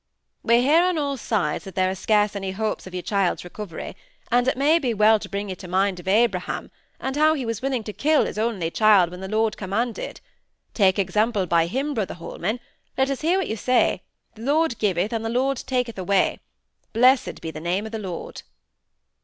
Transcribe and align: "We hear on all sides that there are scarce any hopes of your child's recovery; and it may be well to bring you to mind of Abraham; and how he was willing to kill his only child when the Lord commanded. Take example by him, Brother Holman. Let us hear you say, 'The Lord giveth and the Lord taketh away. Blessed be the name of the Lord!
"We 0.41 0.63
hear 0.63 0.81
on 0.83 0.97
all 0.97 1.15
sides 1.15 1.63
that 1.65 1.75
there 1.75 1.87
are 1.87 1.93
scarce 1.93 2.35
any 2.35 2.53
hopes 2.53 2.87
of 2.87 2.95
your 2.95 3.03
child's 3.03 3.43
recovery; 3.43 3.95
and 4.31 4.47
it 4.47 4.57
may 4.57 4.79
be 4.79 4.95
well 4.95 5.19
to 5.19 5.29
bring 5.29 5.49
you 5.49 5.55
to 5.57 5.67
mind 5.67 5.99
of 5.99 6.07
Abraham; 6.07 6.71
and 6.99 7.15
how 7.15 7.35
he 7.35 7.45
was 7.45 7.61
willing 7.61 7.83
to 7.83 7.93
kill 7.93 8.25
his 8.25 8.39
only 8.39 8.71
child 8.71 9.11
when 9.11 9.19
the 9.19 9.27
Lord 9.27 9.57
commanded. 9.57 10.19
Take 10.73 10.97
example 10.97 11.45
by 11.45 11.67
him, 11.67 11.93
Brother 11.93 12.15
Holman. 12.15 12.59
Let 12.97 13.11
us 13.11 13.21
hear 13.21 13.43
you 13.43 13.55
say, 13.57 14.01
'The 14.33 14.41
Lord 14.41 14.79
giveth 14.79 15.13
and 15.13 15.23
the 15.23 15.29
Lord 15.29 15.57
taketh 15.67 15.99
away. 15.99 16.39
Blessed 16.93 17.39
be 17.39 17.51
the 17.51 17.59
name 17.61 17.85
of 17.85 17.91
the 17.91 17.99
Lord! 17.99 18.41